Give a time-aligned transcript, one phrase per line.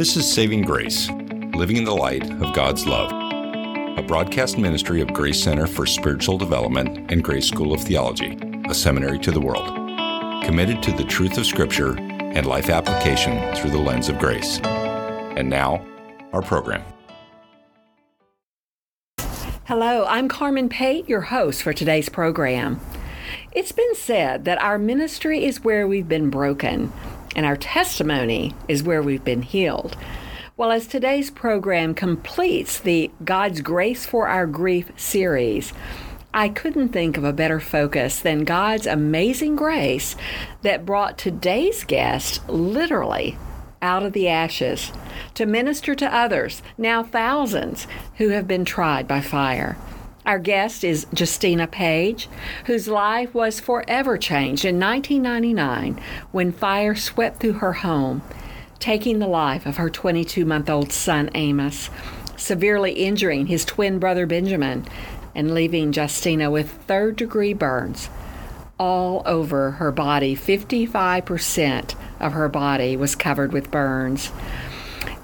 [0.00, 3.12] This is Saving Grace, Living in the Light of God's Love,
[3.98, 8.72] a broadcast ministry of Grace Center for Spiritual Development and Grace School of Theology, a
[8.72, 9.66] seminary to the world,
[10.42, 14.58] committed to the truth of Scripture and life application through the lens of grace.
[14.64, 15.86] And now,
[16.32, 16.82] our program.
[19.66, 22.80] Hello, I'm Carmen Pate, your host for today's program.
[23.52, 26.90] It's been said that our ministry is where we've been broken,
[27.36, 29.96] and our testimony is where we've been healed.
[30.56, 35.72] Well, as today's program completes the God's Grace for Our Grief series,
[36.34, 40.16] I couldn't think of a better focus than God's amazing grace
[40.62, 43.36] that brought today's guest literally
[43.82, 44.92] out of the ashes
[45.34, 47.86] to minister to others, now thousands,
[48.18, 49.76] who have been tried by fire.
[50.26, 52.28] Our guest is Justina Page,
[52.66, 58.22] whose life was forever changed in 1999 when fire swept through her home,
[58.78, 61.88] taking the life of her 22 month old son Amos,
[62.36, 64.86] severely injuring his twin brother Benjamin,
[65.34, 68.10] and leaving Justina with third degree burns
[68.78, 70.34] all over her body.
[70.36, 74.32] 55% of her body was covered with burns.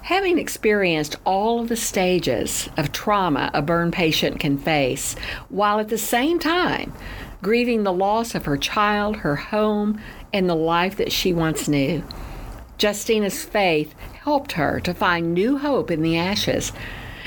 [0.07, 5.17] Having experienced all of the stages of trauma a burn patient can face,
[5.49, 6.93] while at the same time
[7.41, 9.99] grieving the loss of her child, her home,
[10.31, 12.01] and the life that she once knew,
[12.77, 16.71] Justina's faith helped her to find new hope in the ashes.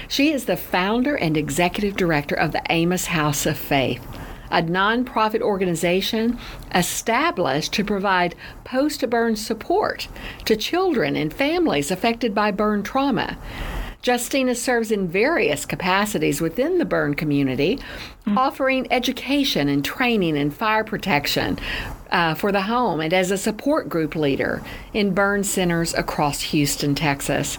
[0.08, 4.02] She is the founder and executive director of the Amos House of Faith
[4.50, 6.38] a nonprofit organization
[6.74, 8.34] established to provide
[8.64, 10.08] post burn support
[10.44, 13.38] to children and families affected by burn trauma.
[14.02, 18.38] Justina serves in various capacities within the burn community, mm-hmm.
[18.38, 21.58] offering education and training in fire protection
[22.10, 24.62] uh, for the home and as a support group leader
[24.94, 27.58] in burn centers across Houston, Texas.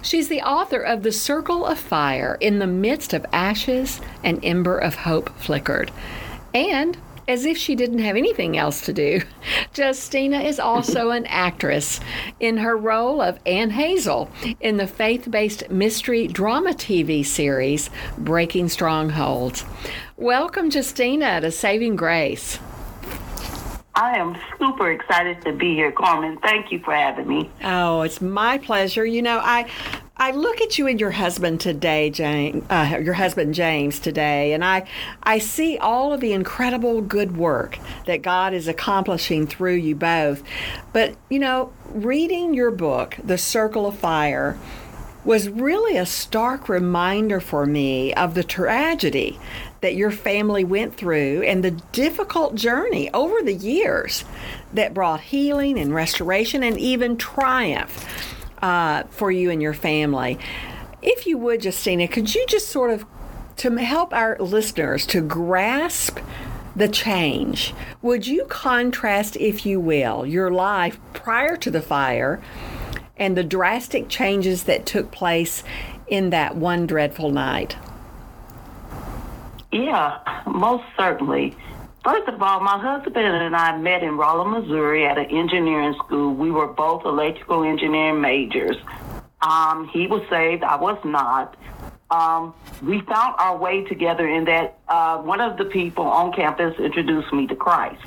[0.00, 4.78] She's the author of The Circle of Fire in the Midst of Ashes, an Ember
[4.78, 5.90] of Hope Flickered.
[6.54, 9.22] And as if she didn't have anything else to do,
[9.76, 11.98] Justina is also an actress
[12.38, 18.68] in her role of Anne Hazel in the faith based mystery drama TV series Breaking
[18.68, 19.64] Strongholds.
[20.16, 22.60] Welcome, Justina, to Saving Grace.
[23.96, 26.36] I am super excited to be here, Carmen.
[26.38, 27.50] Thank you for having me.
[27.62, 29.04] Oh, it's my pleasure.
[29.04, 29.70] You know, I
[30.16, 34.64] I look at you and your husband today, James, uh, your husband James today, and
[34.64, 34.86] I,
[35.24, 40.44] I see all of the incredible good work that God is accomplishing through you both.
[40.92, 44.56] But, you know, reading your book, The Circle of Fire,
[45.24, 49.40] was really a stark reminder for me of the tragedy
[49.80, 54.24] that your family went through and the difficult journey over the years
[54.72, 58.33] that brought healing and restoration and even triumph
[58.64, 60.38] uh, for you and your family.
[61.02, 63.04] If you would, Justina, could you just sort of,
[63.56, 66.18] to help our listeners to grasp
[66.74, 72.42] the change, would you contrast, if you will, your life prior to the fire
[73.18, 75.62] and the drastic changes that took place
[76.08, 77.76] in that one dreadful night?
[79.72, 81.54] Yeah, most certainly.
[82.04, 86.34] First of all, my husband and I met in Rolla, Missouri at an engineering school.
[86.34, 88.76] We were both electrical engineering majors.
[89.40, 91.56] Um, he was saved, I was not.
[92.10, 96.78] Um, we found our way together in that uh, one of the people on campus
[96.78, 98.02] introduced me to Christ.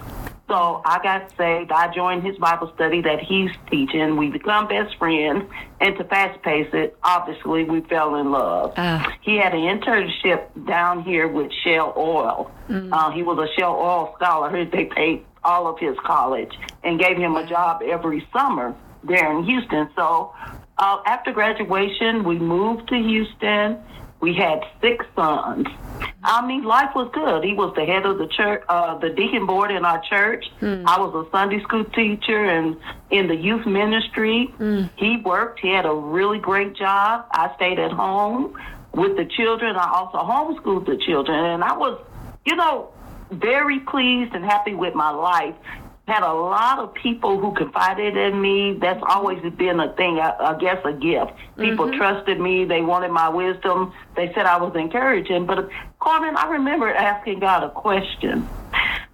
[0.48, 1.72] So I got saved.
[1.72, 4.16] I joined his Bible study that he's teaching.
[4.16, 5.44] We become best friends.
[5.82, 8.74] And to fast pace it, obviously we fell in love.
[8.78, 9.10] Uh.
[9.22, 12.50] He had an internship down here with Shell Oil.
[12.70, 12.90] Mm.
[12.94, 14.66] Uh, he was a Shell Oil scholar.
[14.78, 16.54] They paid all of his college
[16.84, 19.90] and gave him a job every summer there in Houston.
[19.96, 20.34] So
[20.78, 23.80] uh, after graduation, we moved to Houston
[24.20, 25.68] we had six sons.
[26.24, 27.44] I mean, life was good.
[27.44, 30.46] He was the head of the church, uh, the deacon board in our church.
[30.62, 30.84] Mm.
[30.86, 32.76] I was a Sunday school teacher and
[33.12, 34.54] in the youth ministry.
[34.60, 34.90] Mm.
[34.96, 35.60] He worked.
[35.60, 37.26] He had a really great job.
[37.32, 38.60] I stayed at home
[38.94, 39.76] with the children.
[39.76, 42.00] I also homeschooled the children, and I was,
[42.46, 42.92] you know,
[43.32, 45.56] very pleased and happy with my life
[46.08, 48.78] had a lot of people who confided in me.
[48.80, 51.34] That's always been a thing, I, I guess, a gift.
[51.58, 51.98] People mm-hmm.
[51.98, 52.64] trusted me.
[52.64, 53.94] They wanted my wisdom.
[54.16, 55.46] They said I was encouraging.
[55.46, 55.70] But
[56.00, 58.48] Carmen, I remember asking God a question.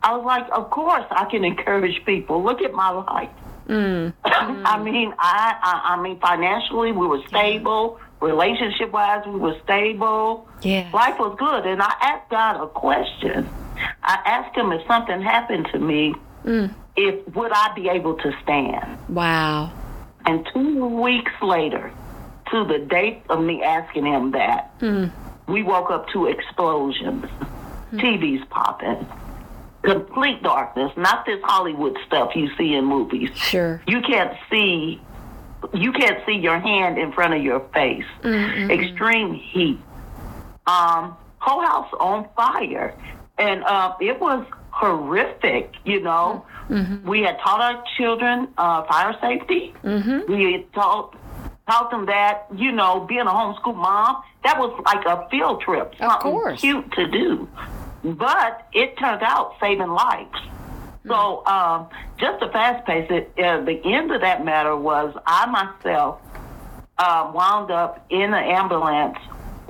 [0.03, 2.43] I was like, of course I can encourage people.
[2.43, 3.29] Look at my life.
[3.67, 4.13] Mm.
[4.23, 7.99] I mean, I, I, I mean, financially we were stable.
[8.21, 10.47] Relationship wise, we were stable.
[10.61, 10.89] Yeah.
[10.93, 11.65] Life was good.
[11.65, 13.49] And I asked God a question.
[14.03, 16.13] I asked him if something happened to me,
[16.45, 18.97] mm if would I be able to stand?
[19.09, 19.71] Wow.
[20.25, 21.91] And two weeks later,
[22.51, 24.73] to the date of me asking him that,
[25.47, 27.25] we woke up to explosions,
[27.93, 29.05] TVs popping,
[29.81, 33.29] complete darkness, not this Hollywood stuff you see in movies.
[33.35, 33.81] Sure.
[33.87, 35.01] You can't see
[35.73, 38.03] you can't see your hand in front of your face.
[38.23, 39.79] Extreme heat.
[40.67, 42.93] Um, whole house on fire.
[43.37, 44.45] And uh, it was
[44.83, 46.45] horrific, you know.
[47.05, 49.73] We had taught our children uh, fire safety.
[50.27, 51.15] We had taught
[51.67, 55.93] taught them that, you know, being a homeschool mom, that was like a field trip,
[55.97, 56.59] something course.
[56.59, 57.47] cute to do.
[58.03, 60.39] But it turned out saving lives.
[61.07, 61.87] So, um,
[62.17, 66.19] just to fast pace it, uh, the end of that matter was I myself
[66.97, 69.17] uh, wound up in an ambulance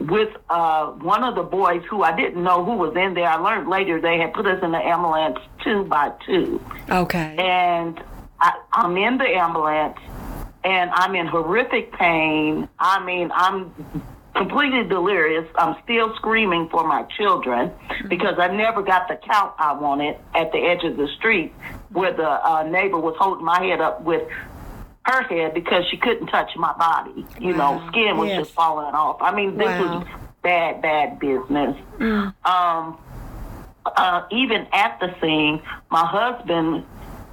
[0.08, 3.28] with uh, one of the boys who I didn't know who was in there.
[3.28, 6.62] I learned later they had put us in the ambulance two by two.
[6.90, 7.36] Okay.
[7.38, 8.02] And
[8.40, 9.98] I, I'm in the ambulance
[10.64, 12.68] and I'm in horrific pain.
[12.80, 13.72] I mean, I'm
[14.36, 15.48] completely delirious.
[15.56, 17.72] I'm still screaming for my children
[18.08, 21.54] because I never got the count I wanted at the edge of the street
[21.90, 24.28] where the uh, neighbor was holding my head up with
[25.06, 27.28] her head because she couldn't touch my body.
[27.38, 27.58] You Wow.
[27.58, 28.40] know, skin was Yes.
[28.40, 29.22] just falling off.
[29.22, 29.88] I mean, this Wow.
[29.88, 30.04] was
[30.42, 31.78] bad, bad business.
[32.46, 32.98] Um,
[33.86, 36.86] uh, even at the scene, my husband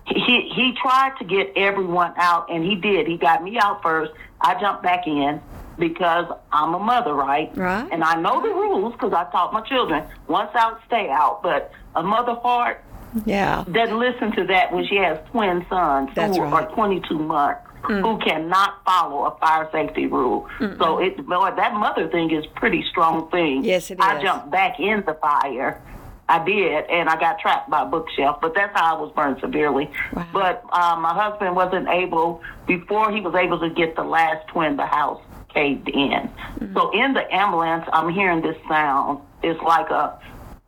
[0.06, 3.06] he he tried to get everyone out, and he did.
[3.06, 4.10] He got me out first.
[4.40, 5.40] I jumped back in
[5.78, 7.52] because I'm a mother, right?
[7.56, 7.86] Right.
[7.92, 11.42] And I know the rules because I taught my children: once out, stay out.
[11.44, 12.84] But a mother heart
[13.26, 13.64] Yeah.
[13.70, 16.64] doesn't listen to that when she has twin sons That's who right.
[16.64, 17.60] are 22 months.
[17.82, 20.46] Who cannot follow a fire safety rule?
[20.78, 23.64] So it, boy, that mother thing is pretty strong thing.
[23.64, 24.22] Yes, it I is.
[24.22, 25.80] jumped back in the fire.
[26.28, 28.40] I did, and I got trapped by a bookshelf.
[28.40, 29.90] But that's how I was burned severely.
[30.12, 30.26] Wow.
[30.32, 34.76] But uh, my husband wasn't able before he was able to get the last twin.
[34.76, 35.20] The house
[35.52, 36.10] caved in.
[36.10, 36.74] Mm-hmm.
[36.74, 39.20] So in the ambulance, I'm hearing this sound.
[39.42, 40.20] It's like a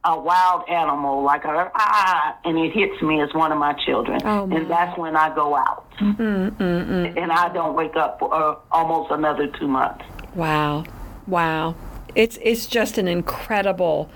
[0.04, 4.20] a wild animal, like a ah, and it hits me as one of my children,
[4.24, 4.56] Oh, my.
[4.56, 9.46] and that's when I go out, and I don't wake up for uh, almost another
[9.58, 10.04] two months.
[10.34, 10.84] Wow.
[11.26, 11.76] Wow.
[12.14, 14.10] It's it's just an incredible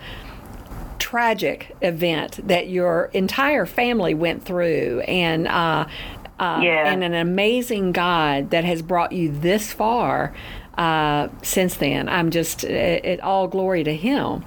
[0.98, 5.86] tragic event that your entire family went through and uh,
[6.40, 6.90] uh, Yeah.
[6.92, 10.34] and an amazing God that has brought you this far
[10.76, 12.08] uh, since then.
[12.08, 14.44] I'm just it, it all glory to him.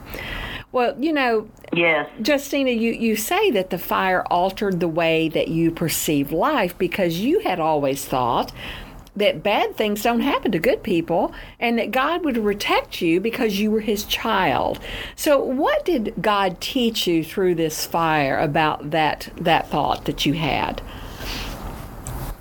[0.71, 5.48] Well, you know, Yes, Justina, you, you say that the fire altered the way that
[5.48, 8.51] you perceive life because you had always thought
[9.16, 13.60] that bad things don't happen to good people and that God would protect you because
[13.60, 14.80] you were his child.
[15.16, 20.33] So what did God teach you through this fire about that that thought that you
[20.33, 20.81] had?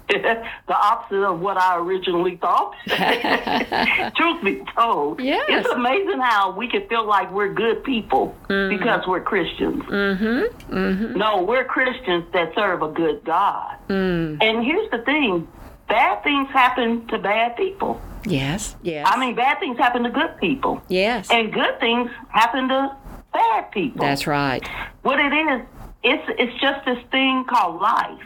[0.67, 2.75] the opposite of what I originally thought.
[4.17, 5.45] Truth be told, Yes.
[5.49, 9.83] it's amazing how we can feel like we're good people because we're Christians.
[9.85, 10.75] Mm-hmm.
[10.75, 11.19] Mm-hmm.
[11.19, 13.77] No, we're Christians that serve a good God.
[13.89, 14.43] Mm.
[14.43, 15.47] And here's the thing:
[15.89, 18.01] bad things happen to bad people.
[18.25, 18.77] Yes.
[18.83, 19.07] Yes.
[19.09, 21.31] I mean, bad things happen to good people, yes.
[21.31, 22.97] and good things happen to
[23.33, 24.01] bad people.
[24.01, 24.67] That's right.
[25.03, 25.67] what it is.
[26.03, 28.23] It's it's just this thing called life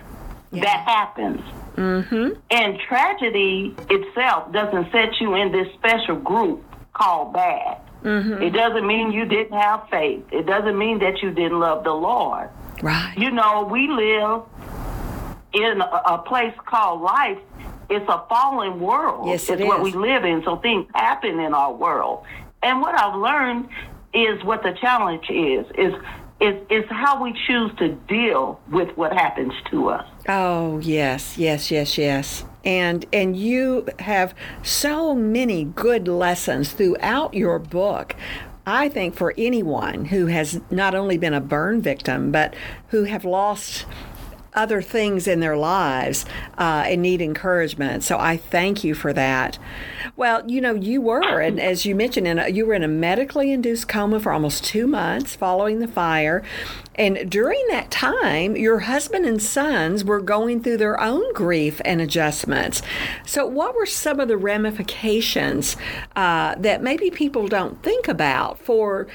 [0.61, 1.41] that happens.
[1.77, 2.41] Mm-hmm.
[2.51, 7.79] And tragedy itself doesn't set you in this special group called bad.
[8.03, 8.43] Mm-hmm.
[8.43, 10.25] It doesn't mean you didn't have faith.
[10.31, 12.51] It doesn't mean that you didn't love the Lord.
[12.83, 13.15] Right.
[13.17, 14.43] You know, we live
[15.53, 17.39] in a, a place called life.
[17.89, 19.29] It's a fallen world.
[19.29, 20.43] Yes, it's it what we live in.
[20.45, 22.25] So things happen in our world.
[22.63, 23.69] And what I've learned
[24.15, 25.95] is what the challenge is is
[26.43, 30.07] is is how we choose to deal with what happens to us.
[30.29, 32.45] Oh, yes, yes, yes, yes.
[32.65, 38.17] And and you have so many good lessons throughout your book.
[38.67, 42.55] I think for anyone who has not only been a burn victim, but
[42.89, 43.87] who have lost
[44.55, 46.25] other things in their lives
[46.59, 48.05] uh, and need encouragement.
[48.05, 49.59] So I thank you for that.
[50.17, 52.89] Well, you know, you were, and as you mentioned, in a, you were in a
[52.89, 56.43] medically induced coma for almost two months following the fire.
[56.95, 62.03] And during that time, your husband and sons were going through their own grief and
[62.03, 62.83] adjustments.
[63.25, 65.77] So, what were some of the ramifications
[66.15, 69.07] uh, that maybe people don't think about for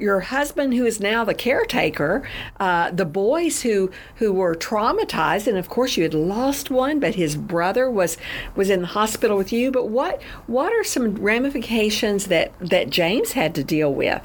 [0.00, 2.28] your husband who is now the caretaker,
[2.58, 7.14] uh, the boys who who were traumatized, and of course you had lost one, but
[7.14, 8.16] his brother was
[8.56, 9.70] was in the hospital with you.
[9.70, 14.22] But what what are some ramifications that that James had to deal with?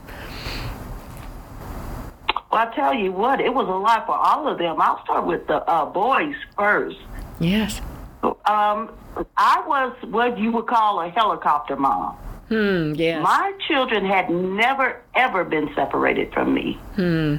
[2.52, 4.80] Well, I tell you what, it was a lot for all of them.
[4.80, 6.98] I'll start with the uh, boys first.
[7.40, 7.82] Yes.
[8.24, 8.92] Um,
[9.38, 12.18] I was what you would call a helicopter mom.
[12.50, 13.24] Hmm, yes.
[13.24, 16.74] My children had never ever been separated from me.
[16.96, 17.38] Hmm.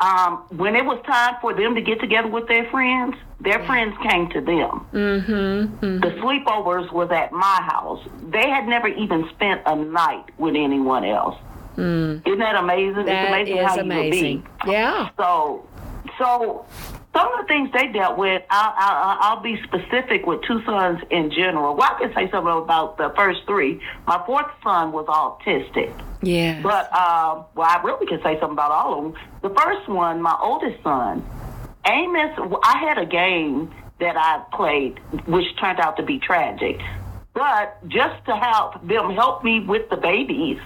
[0.00, 3.94] Um, when it was time for them to get together with their friends, their friends
[4.02, 4.86] came to them.
[4.94, 6.00] Mm-hmm.
[6.00, 8.00] The sleepovers was at my house.
[8.30, 11.36] They had never even spent a night with anyone else.
[11.76, 13.08] Isn't that amazing?
[13.08, 14.42] it's amazing is how you would be.
[14.66, 15.10] Yeah.
[15.18, 15.66] So,
[16.18, 16.66] so
[17.12, 21.00] some of the things they dealt with, I'll, I'll, I'll be specific with two sons
[21.10, 21.74] in general.
[21.74, 23.80] Well, I can say something about the first three.
[24.06, 25.92] My fourth son was autistic.
[26.22, 26.60] Yeah.
[26.62, 29.22] But, uh, well, I really can say something about all of them.
[29.42, 31.26] The first one, my oldest son,
[31.84, 36.80] Amos, I had a game that I played, which turned out to be tragic.
[37.32, 40.58] But just to help them help me with the babies,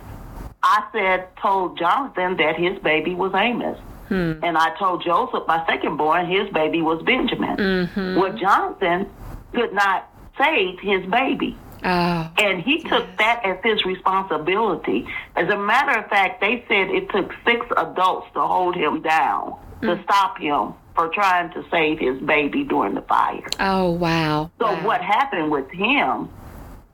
[0.62, 3.78] I said, told Jonathan that his baby was Amos.
[4.08, 4.32] Hmm.
[4.42, 7.56] And I told Joseph, my second born, his baby was Benjamin.
[7.56, 8.16] Mm-hmm.
[8.16, 9.08] Well, Jonathan
[9.54, 11.56] could not save his baby.
[11.84, 12.30] oh.
[12.38, 15.06] And he took that as his responsibility.
[15.36, 19.56] As a matter of fact, they said it took six adults to hold him down,
[19.82, 20.02] to mm.
[20.04, 23.46] stop him for trying to save his baby during the fire.
[23.60, 24.50] Oh, wow.
[24.60, 24.84] So Wow.
[24.86, 26.28] what happened with him,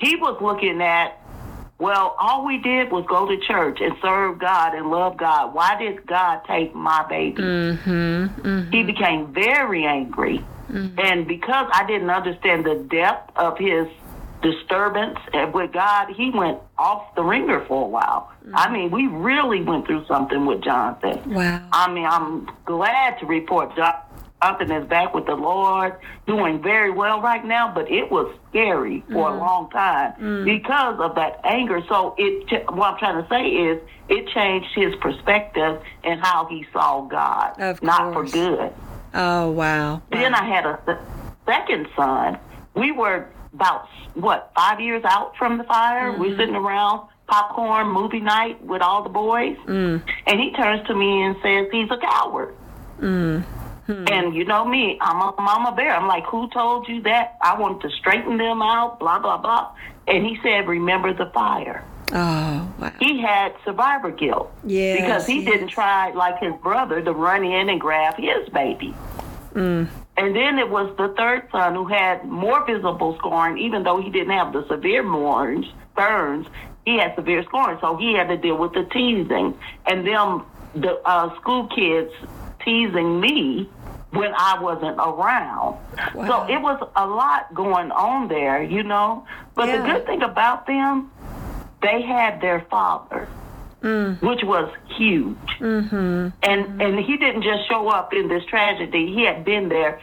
[0.01, 1.20] he was looking at,
[1.81, 5.55] well, all we did was go to church and serve God and love God.
[5.55, 7.43] Why did God take my baby?
[7.43, 7.91] Mm-hmm.
[7.91, 8.71] mm-hmm.
[8.71, 10.45] He became very angry.
[10.71, 11.01] Mm-hmm.
[11.01, 13.89] And because I didn't understand the depth of his
[14.43, 18.31] disturbance and with God, he went off the ringer for a while.
[18.53, 18.73] I mm-hmm.
[18.73, 21.33] mean, we really went through something with Jonathan.
[21.33, 21.67] Wow.
[21.73, 23.99] I mean, I'm glad to report Jo-
[24.43, 29.05] Jonathan is back with the Lord, doing very well right now, but it was scary
[29.13, 29.39] for a mm.
[29.39, 30.45] long time mm.
[30.45, 31.83] because of that anger.
[31.89, 36.67] So it, what I'm trying to say is, it changed his perspective and how he
[36.73, 38.31] saw God, Of not course.
[38.31, 38.73] for good.
[39.15, 40.03] Oh, wow.
[40.11, 40.99] Then I had a se-
[41.47, 42.39] second son.
[42.75, 46.13] We were about what five years out from the fire.
[46.13, 46.41] We're mm-hmm.
[46.41, 50.03] sitting around popcorn movie night with all the boys, mm.
[50.27, 52.55] and he turns to me and says he's a coward.
[53.91, 55.91] And you know me, I'm a mama bear.
[55.95, 57.37] I'm like, who told you that?
[57.43, 59.73] I want to straighten them out, blah blah blah.
[60.07, 61.85] And he said, remember the fire.
[62.13, 62.93] Oh, wow.
[62.99, 64.97] He had survivor guilt Yeah.
[65.01, 65.53] because he yes.
[65.53, 68.95] didn't try like his brother to run in and grab his baby.
[69.55, 69.89] Mm.
[70.17, 74.11] And then it was the third son who had more visible scoring, even though he
[74.11, 75.67] didn't have the severe burns.
[75.97, 76.47] Burns,
[76.85, 80.45] he had severe scoring, so he had to deal with the teasing and them
[80.75, 82.13] the uh, school kids
[82.65, 83.69] teasing me
[84.13, 85.79] when I wasn't around.
[86.15, 86.27] Wow.
[86.27, 89.25] So it was a lot going on there, you know.
[89.55, 89.79] But Yeah.
[89.79, 91.11] the good thing about them,
[91.83, 93.29] they had their father,
[94.21, 95.37] which was huge.
[95.61, 96.29] Mm-hmm.
[96.43, 99.13] And and he didn't just show up in this tragedy.
[99.15, 100.01] He had been there.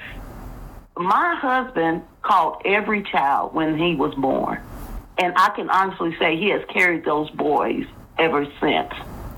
[0.96, 4.60] My husband called every child when he was born.
[5.20, 7.86] And I can honestly say he has carried those boys
[8.18, 8.94] ever since.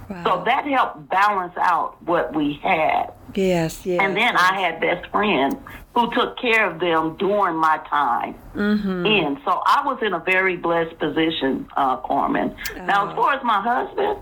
[0.09, 0.23] Wow.
[0.23, 3.13] So that helped balance out what we had.
[3.35, 4.01] yes, yes.
[4.01, 5.55] And then I had best friends
[5.95, 9.05] who took care of them during my time Mm-hmm.
[9.05, 9.39] in.
[9.45, 12.55] So I was in a very blessed position, uh, Carmen.
[12.85, 13.09] Now, Oh.
[13.09, 14.17] as far as my husband,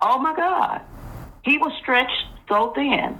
[0.00, 0.80] oh my God,
[1.44, 3.18] he was stretched so thin.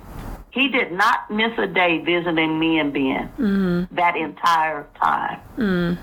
[0.50, 3.94] He did not miss a day visiting me and Ben Mm-hmm.
[3.94, 5.99] that entire time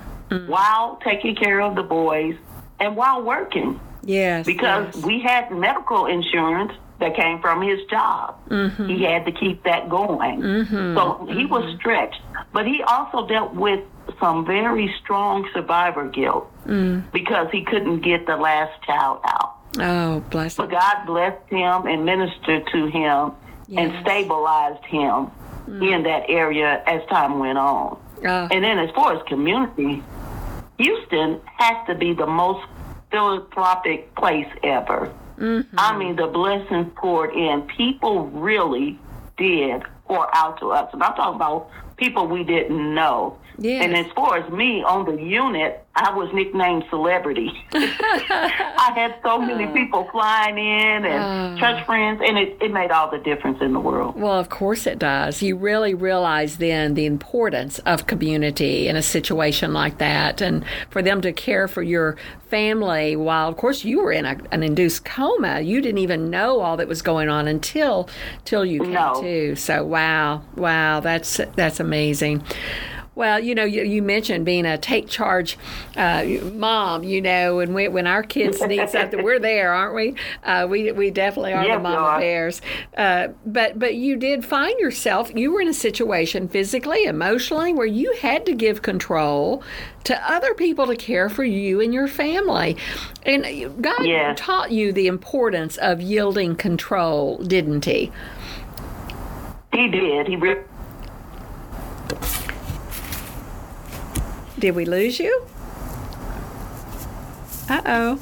[0.47, 2.35] while taking care of the boys
[2.79, 4.45] and while working yes.
[4.45, 5.05] because yes.
[5.05, 8.37] we had medical insurance that came from his job.
[8.49, 8.87] Mm-hmm.
[8.87, 10.41] He had to keep that going.
[10.69, 12.21] So he was stretched.
[12.53, 13.83] But he also dealt with
[14.19, 17.03] some very strong survivor guilt Mm.
[17.11, 19.55] because he couldn't get the last child out.
[19.79, 20.65] Oh, bless him.
[20.65, 20.71] But.
[20.71, 23.33] God blessed him and ministered to him
[23.77, 25.29] and stabilized him
[25.67, 27.99] in that area as time went on.
[28.25, 30.01] Oh, And then as far as community,
[30.79, 32.65] Houston has to be the most
[33.15, 35.13] philanthropic place ever.
[35.37, 35.75] Mm-hmm.
[35.77, 37.61] I mean, the blessings poured in.
[37.61, 38.99] People really
[39.37, 40.89] did pour out to us.
[40.91, 43.37] And I'm talking about people we didn't know.
[43.57, 43.83] Yes.
[43.83, 47.51] And as far as me on the unit, I was nicknamed celebrity.
[47.73, 49.71] I had so many uh.
[49.73, 51.59] people flying in and Oh.
[51.59, 54.19] church friends, and it, it made all the difference in the world.
[54.19, 55.41] Well, of course it does.
[55.41, 61.01] You really realize then the importance of community in a situation like that, and for
[61.01, 62.17] them to care for your
[62.49, 65.61] family while, of course, you were in a, an induced coma.
[65.61, 68.09] You didn't even know all that was going on until
[68.43, 69.21] till you came No.
[69.21, 69.55] to.
[69.55, 72.43] So, wow, wow, that's that's amazing.
[73.15, 75.57] Well, you know, you, you mentioned being a take charge
[75.95, 77.03] uh, mom.
[77.03, 80.15] You know, when we, when our kids need something, we're there, aren't we?
[80.43, 82.19] Uh, we we definitely are Yes, the mama are.
[82.19, 82.61] bears.
[82.97, 85.31] Uh, but but you did find yourself.
[85.33, 89.63] You were in a situation physically, emotionally, where you had to give control
[90.03, 92.75] to other people to care for you and your family.
[93.23, 94.37] And God Yes.
[94.39, 98.11] taught you the importance of yielding control, didn't He?
[99.73, 100.27] He did.
[100.27, 100.57] He re-
[104.59, 105.45] Did we lose you?
[107.69, 108.19] Uh oh.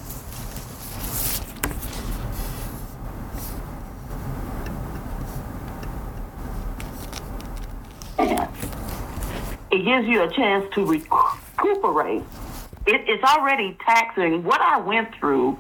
[9.74, 12.22] it gives you a chance to recuperate.
[12.86, 14.44] It, it's already taxing.
[14.44, 15.58] What I went through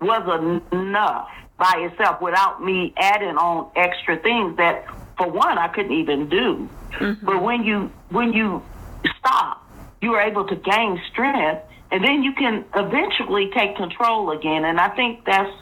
[0.00, 4.86] was enough by itself without me adding on extra things that,
[5.18, 6.68] for one, I couldn't even do.
[7.22, 8.62] But when you when you
[9.18, 9.59] stop,
[10.00, 14.64] you are able to gain strength, and then you can eventually take control again.
[14.64, 15.52] And I think that's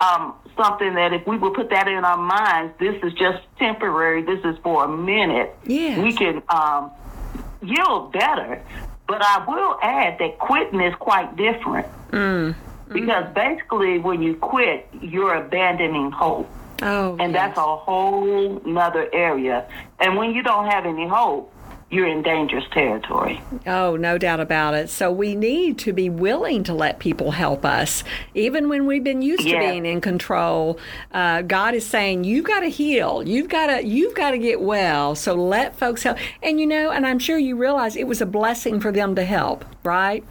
[0.00, 4.22] um, something that if we would put that in our minds, this is just temporary.
[4.22, 5.54] This is for a minute.
[5.66, 5.98] Yes.
[5.98, 6.90] We can um,
[7.62, 8.62] yield better.
[9.06, 11.86] But I will add that quitting is quite different.
[12.92, 16.48] Because basically, when you quit, you're abandoning hope.
[16.82, 19.66] Oh, And that's a whole nother area.
[19.98, 21.52] And when you don't have any hope,
[21.90, 23.40] you're in dangerous territory.
[23.66, 24.90] Oh, no doubt about it.
[24.90, 28.02] So we need to be willing to let people help us,
[28.34, 30.80] even when we've been used to being in control.
[31.12, 33.22] Uh, God is saying you've got to heal.
[33.26, 35.14] You've got to you've got to get well.
[35.14, 36.18] So let folks help.
[36.42, 39.24] And you know, and I'm sure you realize it was a blessing for them to
[39.24, 40.24] help, right?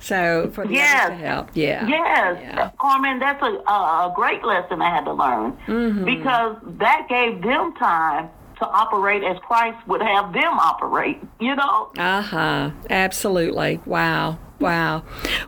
[0.00, 1.06] So for Yes.
[1.06, 2.70] others to help, yeah, Yes, Yeah.
[2.78, 6.04] Carmen, that's a, a, a great lesson I had to learn Mm-hmm.
[6.04, 11.90] because that gave them time to operate as Christ would have them operate, you know?
[11.98, 12.70] Uh huh.
[12.88, 13.80] Absolutely.
[13.84, 14.38] Wow.
[14.58, 15.02] Wow.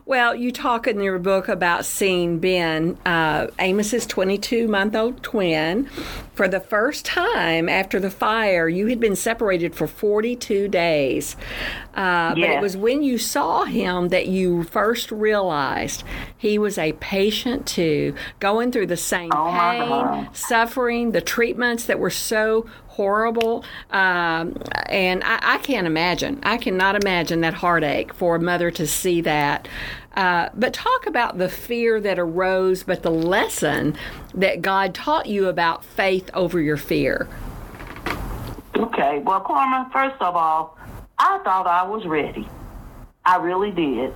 [0.04, 5.86] Well, you talk in your book about seeing Ben, uh, Amos's 22 month old twin,
[6.34, 8.68] for the first time after the fire.
[8.68, 11.36] You had been separated for 42 days.
[11.98, 16.04] Uh, But it was when you saw him that you first realized
[16.36, 21.98] he was a patient too, going through the same Oh, pain, suffering, the treatments that
[21.98, 23.64] were so horrible.
[23.90, 26.38] Um, and I, I can't imagine.
[26.44, 29.66] I cannot imagine that heartache for a mother to see that.
[30.16, 33.96] Uh, but talk about the fear that arose, but the lesson
[34.34, 37.28] that God taught you about faith over your fear.
[38.76, 40.78] Okay, well, Carmen, first of all,
[41.18, 42.48] I thought I was ready.
[43.24, 44.14] I really did.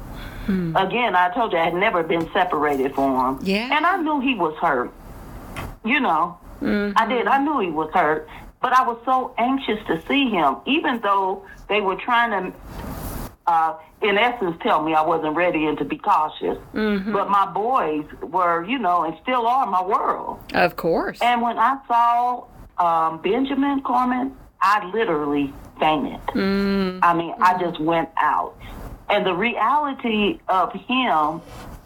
[0.48, 3.46] Again, I told you I had never been separated from him.
[3.46, 3.76] Yeah.
[3.76, 4.92] And I knew he was hurt.
[5.84, 7.26] You know, I did.
[7.26, 8.28] I knew he was hurt.
[8.60, 12.58] But I was so anxious to see him, even though they were trying to,
[13.46, 16.58] uh, in essence, tell me I wasn't ready and to be cautious.
[16.72, 20.40] But my boys were, you know, and still are my world.
[20.54, 21.20] Of course.
[21.20, 22.44] And when I saw
[22.78, 26.20] um, Benjamin Carmen, I literally fainted.
[26.28, 27.00] Mm.
[27.02, 28.54] I mean, I just went out.
[29.08, 31.40] And the reality of him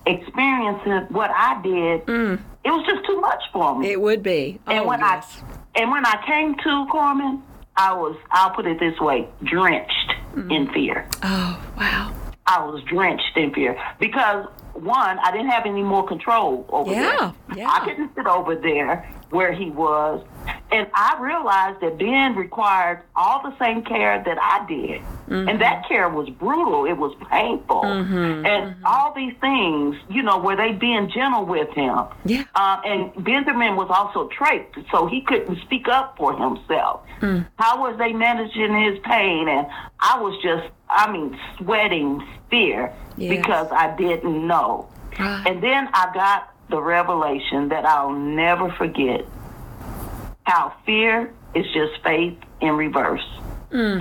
[0.07, 2.39] experiencing what I did, mm.
[2.65, 3.91] it was just too much for me.
[3.91, 4.61] it would be.
[4.67, 5.43] and oh, when yes.
[5.43, 7.43] I and when I came to Carmen,
[7.77, 10.55] I was I'll put it this way, drenched mm.
[10.55, 11.09] in fear.
[11.23, 12.13] oh, wow.
[12.49, 17.33] I was drenched in fear because one, I didn't have any more control over Yeah,
[17.49, 17.59] there.
[17.59, 17.71] yeah.
[17.71, 20.25] I couldn't sit over there where he was,
[20.73, 25.49] and I realized that Ben required all the same care that I did, Mm-hmm.
[25.49, 26.85] and that care was brutal.
[26.87, 32.05] It was painful, and all these things, you know, were they being gentle with him?
[32.25, 32.45] Yeah.
[32.55, 37.01] Uh, and Benjamin was also trached, so he couldn't speak up for himself.
[37.19, 37.41] Hmm.
[37.59, 39.49] How was they managing his pain?
[39.49, 39.67] And
[39.99, 43.37] I was just, I mean, sweating fear Yes.
[43.37, 44.89] because I didn't know.
[45.19, 45.43] Right.
[45.47, 49.25] And then I got the revelation that I'll never forget
[50.47, 53.27] how fear is just faith in reverse.
[53.71, 54.01] Mm.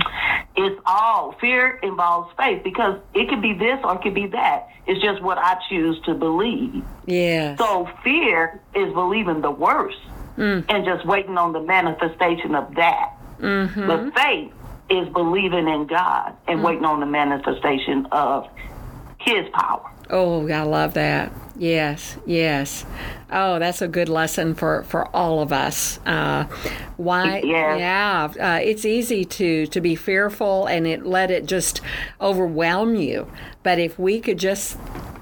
[0.56, 4.68] It's all fear involves faith because it could be this or it could be that.
[4.86, 6.84] It's just what I choose to believe.
[7.06, 7.56] Yeah.
[7.56, 9.98] So fear is believing the worst
[10.38, 10.64] mm.
[10.68, 13.12] and just waiting on the manifestation of that.
[13.40, 13.86] Mm-hmm.
[13.86, 14.52] But faith
[14.88, 16.62] is believing in God and mm.
[16.62, 18.48] waiting on the manifestation of
[19.18, 19.90] His power.
[20.08, 21.32] Oh, I love that.
[21.58, 22.84] Yes, yes.
[23.32, 25.98] Oh, that's a good lesson for, for all of us.
[26.06, 26.44] Uh,
[26.96, 27.40] why?
[27.42, 27.78] Yes.
[28.38, 31.80] Yeah, uh, it's easy to to be fearful and it let it just
[32.20, 33.30] overwhelm you.
[33.62, 34.78] But if we could just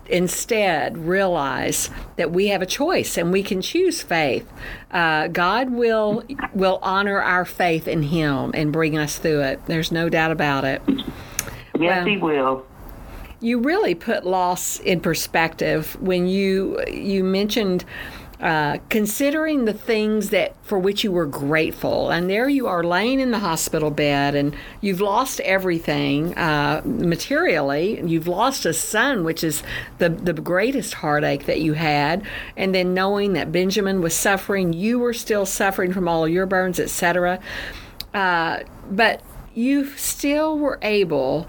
[0.06, 4.46] instead realize that we have a choice and we can choose faith,
[4.90, 9.60] uh, God will will honor our faith in Him and bring us through it.
[9.66, 10.82] There's no doubt about it.
[10.88, 11.04] Yes,
[11.78, 12.66] Well- He will.
[13.44, 17.84] You really put loss in perspective when you you mentioned
[18.40, 23.20] uh, considering the things that for which you were grateful, and there you are laying
[23.20, 28.02] in the hospital bed, and you've lost everything uh, materially.
[28.02, 29.62] You've lost a son, which is
[29.98, 32.26] the the greatest heartache that you had,
[32.56, 36.80] and then knowing that Benjamin was suffering, you were still suffering from all your burns,
[36.80, 37.40] etc.
[38.14, 39.20] Uh, but
[39.54, 41.46] you still were able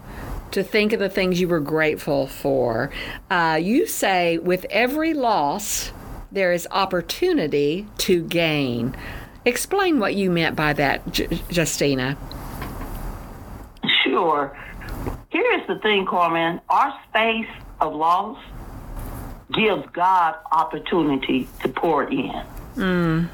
[0.55, 2.89] to think of the things you were grateful for.
[3.29, 5.91] Uh, you say, with every loss,
[6.31, 8.95] there is opportunity to gain.
[9.45, 12.17] Explain what you meant by that, J- Justina.
[14.03, 14.57] Sure.
[15.29, 16.61] Here's the thing, Carmen.
[16.69, 17.49] Our space
[17.81, 18.39] of loss
[19.53, 23.29] gives God opportunity to pour in.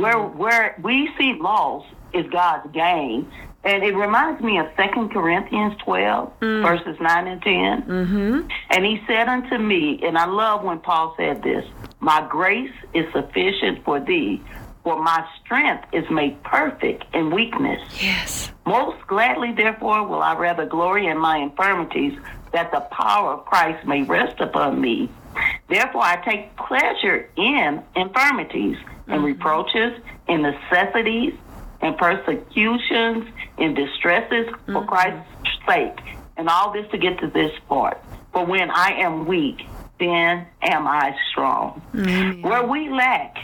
[0.00, 3.30] Where where we see loss is God's gain.
[3.64, 7.82] And it reminds me of 2 Corinthians 12, verses 9 and 10.
[7.82, 8.48] Mm-hmm.
[8.70, 11.64] And he said unto me, and I love when Paul said this,
[12.00, 14.42] My grace is sufficient for thee,
[14.82, 17.80] for my strength is made perfect in weakness.
[18.02, 18.50] Yes.
[18.66, 22.18] Most gladly, therefore, will I rather glory in my infirmities,
[22.52, 25.08] that the power of Christ may rest upon me.
[25.68, 31.34] Therefore, I take pleasure in infirmities, and reproaches, in necessities,
[31.84, 34.88] in persecutions, and distresses for mm-hmm.
[34.88, 35.28] Christ's
[35.66, 35.98] sake.
[36.36, 38.02] And all this to get to this part.
[38.32, 39.66] For when I am weak,
[40.00, 41.80] then am I strong.
[42.42, 43.36] Where we lack,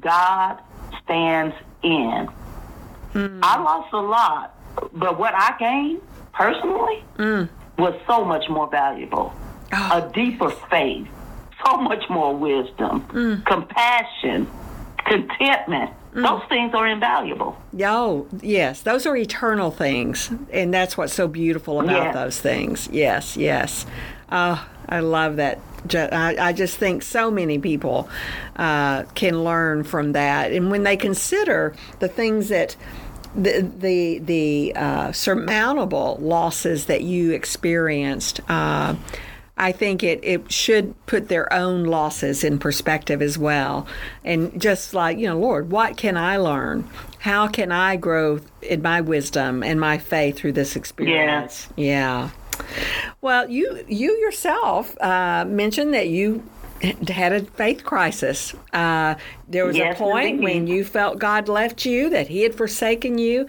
[0.00, 0.58] God
[1.04, 2.28] stands in.
[3.12, 3.40] Mm.
[3.42, 4.54] I lost a lot,
[4.94, 6.00] but what I gained
[6.32, 7.48] personally mm.
[7.76, 9.34] was so much more valuable.
[9.72, 11.06] Oh, a deeper faith,
[11.66, 13.44] so much more wisdom, mm.
[13.44, 14.48] compassion,
[15.06, 15.90] contentment.
[16.12, 17.56] Those things are invaluable.
[17.82, 18.80] Oh, yes.
[18.82, 20.30] Those are eternal things.
[20.52, 22.14] And that's what's so beautiful about Yes.
[22.14, 22.88] those things.
[22.92, 23.86] Yes, yes.
[24.32, 25.60] Oh, I love that.
[25.94, 28.08] I, I just think so many people
[28.56, 30.52] uh, can learn from that.
[30.52, 32.76] And when they consider the things that
[33.34, 38.96] the the the uh, surmountable losses that you experienced, uh,
[39.60, 43.86] I think it, it should put their own losses in perspective as well.
[44.24, 46.88] And just like, you know, Lord, what can I learn?
[47.18, 51.68] How can I grow in my wisdom and my faith through this experience?
[51.76, 51.76] Yes.
[51.76, 52.30] Yeah.
[53.20, 56.42] Well, you you yourself uh, mentioned that you
[57.08, 58.54] had a faith crisis.
[58.72, 59.14] Uh,
[59.48, 60.44] there was Yes, a point indeed.
[60.44, 63.46] when you felt God left you, that He had forsaken you.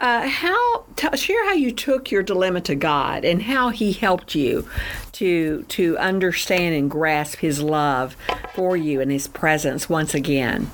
[0.00, 4.34] Uh, how t- share how you took your dilemma to God and how He helped
[4.34, 4.68] you
[5.12, 8.16] to to understand and grasp His love
[8.54, 10.70] for you and His presence once again.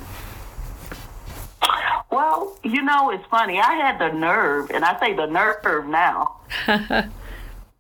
[2.11, 3.59] Well, you know, it's funny.
[3.61, 6.37] I had the nerve, and I say the nerve now.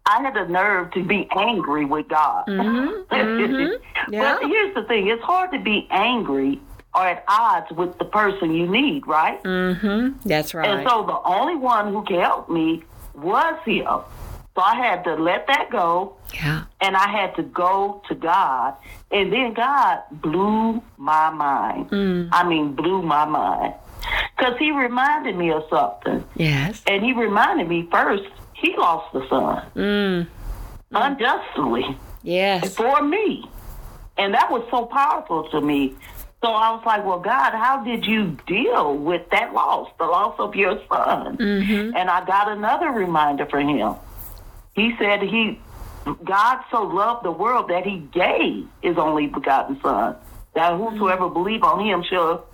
[0.08, 2.46] I had the nerve to be angry with God.
[2.46, 3.84] Mm-hmm, mm-hmm.
[4.12, 4.38] Yeah.
[4.40, 6.58] But here's the thing it's hard to be angry
[6.94, 9.42] or at odds with the person you need, right?
[9.42, 10.66] Mm-hmm, that's right.
[10.66, 13.84] And so the only one who could help me was Him.
[14.54, 16.64] So I had to let that go yeah.
[16.80, 18.74] and I had to go to God.
[19.10, 21.90] And then God blew my mind.
[21.90, 22.30] Mm.
[22.32, 23.74] I mean, blew my mind.
[24.36, 26.24] Because He reminded me of something.
[26.34, 26.82] Yes.
[26.86, 28.24] And He reminded me first,
[28.60, 30.26] He lost the son mm.
[30.92, 32.74] unjustly Yes.
[32.74, 33.48] for me.
[34.16, 35.94] And that was so powerful to me.
[36.42, 40.36] So I was like, well, God, how did you deal with that loss, the loss
[40.38, 41.36] of your son?
[41.36, 41.96] Mm-hmm.
[41.96, 43.94] And I got another reminder for him.
[44.74, 45.60] He said he,
[46.24, 50.16] God so loved the world that he gave his only begotten son,
[50.54, 50.84] that mm-hmm.
[50.84, 52.46] whosoever believe on him shall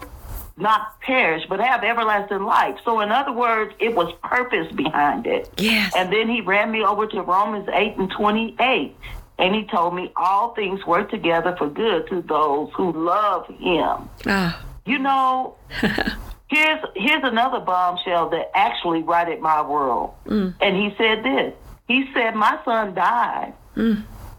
[0.56, 2.76] not perish, but have everlasting life.
[2.84, 5.50] So in other words, it was purpose behind it.
[5.56, 5.92] Yes.
[5.96, 8.96] And then he ran me over to Romans 8 and 28.
[9.38, 14.08] And he told me all things work together for good to those who love him.
[14.28, 15.56] Ah, You know,
[16.48, 20.14] here's here's another bombshell that actually righted my world.
[20.26, 21.52] And he said this.
[21.88, 23.54] He said, My son died,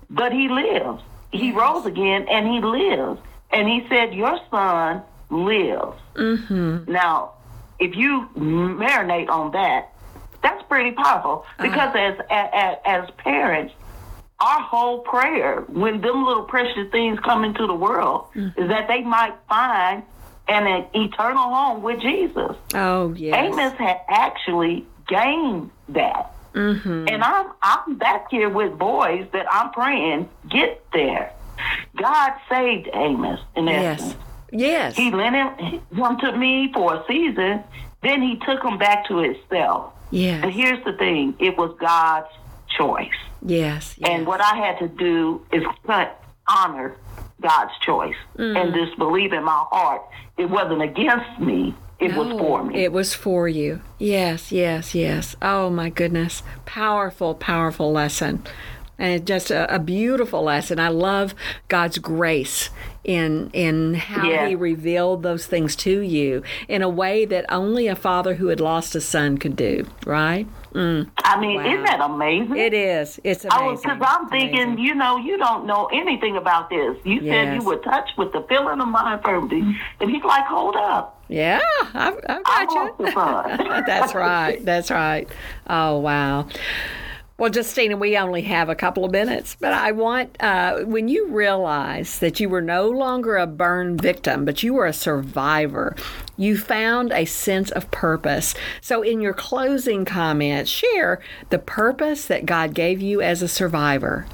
[0.10, 1.04] but he lives.
[1.32, 3.20] He rose again and he lives.
[3.52, 5.98] And he said, Your son lives.
[6.16, 6.92] Mm-hmm.
[6.92, 7.34] Now,
[7.80, 9.92] if you marinate on that,
[10.42, 11.64] that's pretty powerful uh-huh.
[11.64, 13.74] because as, as as parents,
[14.40, 18.62] our whole prayer when them little precious things come into the world mm-hmm.
[18.62, 20.04] is that they might find
[20.48, 22.56] an, an eternal home with Jesus.
[22.76, 23.36] oh yes.
[23.36, 26.32] Amos had actually gained that.
[26.54, 27.08] Mm-hmm.
[27.10, 31.34] And I'm I'm back here with boys that I'm praying get there.
[31.96, 34.12] God saved Amos in essence.
[34.12, 34.18] Yes.
[34.96, 37.64] He lent him, him to me for a season.
[38.02, 39.94] Then he took him back to himself.
[40.12, 40.44] Yes.
[40.44, 42.28] And here's the thing: it was God's
[42.78, 43.10] choice.
[43.42, 43.96] Yes.
[43.98, 44.10] yes.
[44.10, 45.64] And what I had to do is
[46.48, 46.96] honor
[47.42, 48.56] God's choice mm.
[48.56, 50.02] and just believe in my heart
[50.38, 51.74] it wasn't against me.
[52.00, 52.84] It no, was for me.
[52.84, 53.82] It was for you.
[53.98, 55.36] Yes, yes, yes.
[55.42, 56.44] Oh my goodness.
[56.66, 58.44] Powerful, powerful lesson.
[58.98, 60.80] And just a, a beautiful lesson.
[60.80, 61.34] I love
[61.68, 62.70] God's grace
[63.06, 64.48] in in how yeah.
[64.48, 68.60] he revealed those things to you in a way that only a father who had
[68.60, 70.48] lost a son could do, right?
[70.74, 71.10] Mm.
[71.20, 71.68] I mean, wow.
[71.68, 72.58] isn't that amazing?
[72.58, 73.20] It is.
[73.24, 73.76] It's amazing.
[73.76, 74.84] Because I'm thinking, amazing.
[74.84, 76.98] you know, you don't know anything about this.
[77.06, 77.34] You yes.
[77.34, 79.62] said you were touched with the feeling of my infirmity,
[80.02, 81.62] and he's like, "Hold up." Yeah,
[81.94, 83.84] I've, I've got you.
[83.86, 84.64] That's right.
[84.66, 85.30] That's right.
[85.68, 86.48] Oh wow.
[87.38, 91.28] Well, Justina, we only have a couple of minutes, but I want, uh, when you
[91.28, 95.98] realize that you were no longer a burn victim, but you were a survivor,
[96.38, 98.56] you found a sense of purpose.
[98.80, 101.20] So, in your closing comments, share
[101.50, 104.26] the purpose that God gave you as a survivor.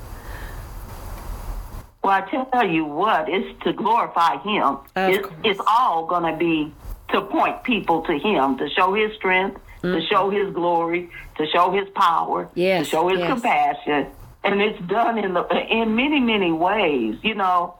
[2.03, 4.77] Well, I tell you what, it's to glorify Him.
[4.95, 6.71] It's, it's all going to be
[7.13, 9.99] to point people to Him, to show His strength, mm-hmm.
[9.99, 13.31] to show His glory, to show His power, yes, to show His yes.
[13.31, 14.07] compassion,
[14.43, 17.17] and it's done in the in many many ways.
[17.23, 17.75] You know,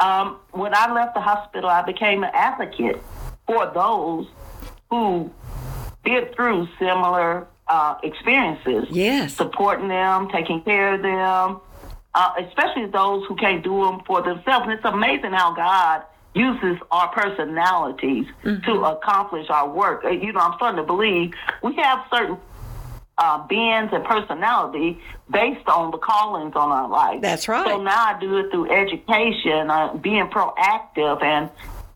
[0.00, 3.02] um, when I left the hospital, I became an advocate
[3.46, 4.26] for those
[4.90, 5.30] who
[6.04, 8.86] been through similar uh, experiences.
[8.90, 11.60] Yes, supporting them, taking care of them.
[12.14, 14.64] Uh, especially those who can't do them for themselves.
[14.64, 16.02] And it's amazing how God
[16.36, 18.62] uses our personalities mm-hmm.
[18.64, 20.04] to accomplish our work.
[20.04, 22.36] Uh, you know, I'm starting to believe we have certain
[23.18, 27.22] uh, beings and personality based on the callings on our life.
[27.22, 27.66] That's right.
[27.66, 31.48] So now I do it through education, uh, being proactive, and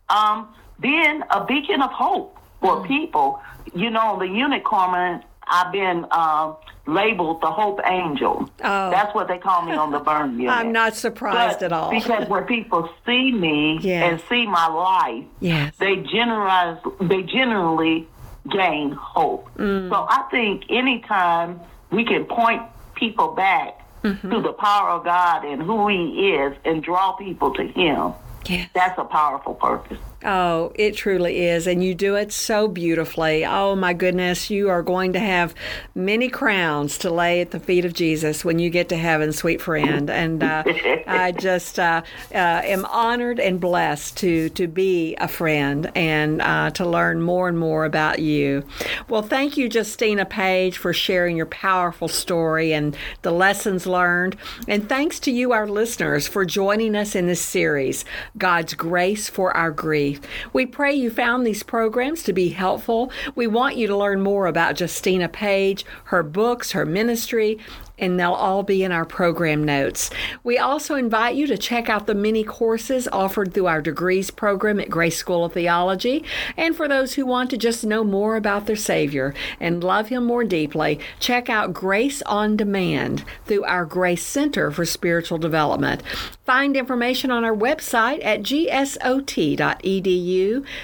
[0.09, 0.47] um,
[0.79, 2.87] being a beacon of hope for mm.
[2.87, 3.39] people.
[3.75, 6.53] You know, the unicorn I've been uh,
[6.93, 8.49] labeled the Hope Angel.
[8.63, 8.89] Oh.
[8.91, 10.55] That's what they call me on the burn unit.
[10.55, 11.91] I'm not surprised but at all.
[11.91, 14.11] because when people see me yes.
[14.11, 15.73] and see my life, yes.
[15.77, 18.07] they generalize, they generally
[18.49, 19.49] gain hope.
[19.55, 19.89] Mm.
[19.89, 21.59] So I think anytime
[21.91, 22.61] we can point
[22.95, 24.31] people back mm-hmm.
[24.31, 28.13] to the power of God and who He is and draw people to Him,
[28.45, 28.69] yes.
[28.73, 29.99] that's a powerful purpose.
[30.23, 31.65] Oh, it truly is.
[31.65, 33.45] And you do it so beautifully.
[33.45, 34.49] Oh, my goodness.
[34.51, 35.55] You are going to have
[35.95, 39.61] many crowns to lay at the feet of Jesus when you get to heaven, sweet
[39.61, 40.09] friend.
[40.09, 40.63] And uh,
[41.07, 42.03] I just uh,
[42.33, 47.47] uh, am honored and blessed to, to be a friend and uh, to learn more
[47.47, 48.63] and more about you.
[49.09, 54.35] Well, thank you, Justina Page, for sharing your powerful story and the lessons learned.
[54.67, 58.05] And thanks to you, our listeners, for joining us in this series,
[58.37, 60.10] God's Grace for Our Grief.
[60.53, 63.11] We pray you found these programs to be helpful.
[63.35, 67.59] We want you to learn more about Justina Page, her books, her ministry,
[68.01, 70.09] and they'll all be in our program notes.
[70.43, 74.79] We also invite you to check out the many courses offered through our degrees program
[74.79, 76.25] at Grace School of Theology.
[76.57, 80.25] And for those who want to just know more about their Savior and love Him
[80.25, 86.01] more deeply, check out Grace on Demand through our Grace Center for Spiritual Development.
[86.43, 88.81] Find information on our website at gsot.edu.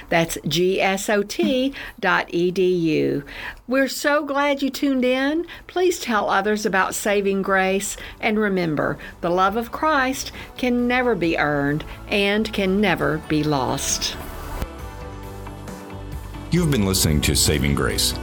[0.09, 1.77] That's gsot.edu.
[3.69, 5.45] We're so glad you tuned in.
[5.67, 7.97] Please tell others about saving grace.
[8.21, 14.15] And remember, the love of Christ can never be earned and can never be lost.
[16.49, 18.13] You've been listening to Saving Grace.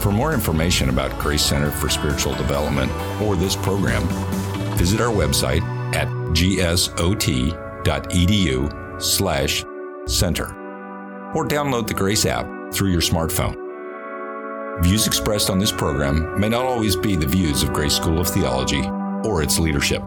[0.00, 4.06] For more information about Grace Center for Spiritual Development or this program,
[4.76, 5.62] visit our website
[5.94, 7.52] at gsot.edu
[9.02, 9.64] slash
[10.06, 10.48] center
[11.34, 13.65] or download the Grace app through your smartphone.
[14.80, 18.28] Views expressed on this program may not always be the views of Grace School of
[18.28, 18.86] Theology
[19.26, 20.02] or its leadership.